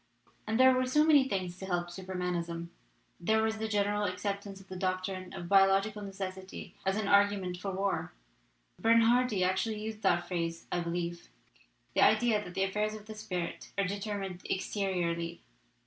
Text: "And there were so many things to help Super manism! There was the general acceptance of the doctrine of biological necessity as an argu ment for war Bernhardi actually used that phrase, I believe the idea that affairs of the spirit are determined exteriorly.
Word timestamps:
"And 0.47 0.59
there 0.59 0.73
were 0.73 0.87
so 0.87 1.05
many 1.05 1.29
things 1.29 1.59
to 1.59 1.67
help 1.67 1.91
Super 1.91 2.15
manism! 2.15 2.69
There 3.19 3.43
was 3.43 3.59
the 3.59 3.67
general 3.67 4.05
acceptance 4.05 4.59
of 4.59 4.67
the 4.67 4.75
doctrine 4.75 5.31
of 5.33 5.47
biological 5.47 6.01
necessity 6.01 6.73
as 6.87 6.97
an 6.97 7.05
argu 7.05 7.39
ment 7.39 7.57
for 7.57 7.69
war 7.69 8.11
Bernhardi 8.79 9.43
actually 9.43 9.79
used 9.79 10.01
that 10.01 10.27
phrase, 10.27 10.65
I 10.71 10.79
believe 10.79 11.29
the 11.93 12.01
idea 12.01 12.43
that 12.43 12.57
affairs 12.57 12.95
of 12.95 13.05
the 13.05 13.13
spirit 13.13 13.71
are 13.77 13.85
determined 13.85 14.41
exteriorly. 14.49 15.43